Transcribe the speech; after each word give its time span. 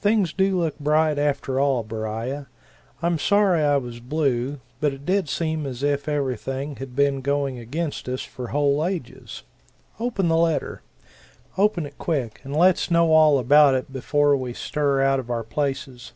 "Things 0.00 0.32
do 0.32 0.56
look 0.56 0.78
bright, 0.78 1.18
after 1.18 1.58
all, 1.58 1.82
Beriah. 1.82 2.46
I'm 3.02 3.18
sorry 3.18 3.60
I 3.60 3.76
was 3.76 3.98
blue, 3.98 4.60
but 4.80 4.92
it 4.92 5.04
did 5.04 5.28
seem 5.28 5.66
as 5.66 5.82
if 5.82 6.08
everything 6.08 6.76
had 6.76 6.94
been 6.94 7.20
going 7.22 7.58
against 7.58 8.08
us 8.08 8.20
for 8.22 8.50
whole 8.54 8.86
ages. 8.86 9.42
Open 9.98 10.28
the 10.28 10.36
letter 10.36 10.82
open 11.56 11.86
it 11.86 11.98
quick, 11.98 12.40
and 12.44 12.54
let's 12.54 12.88
know 12.88 13.10
all 13.12 13.40
about 13.40 13.74
it 13.74 13.92
before 13.92 14.36
we 14.36 14.52
stir 14.52 15.02
out 15.02 15.18
of 15.18 15.28
our 15.28 15.42
places. 15.42 16.12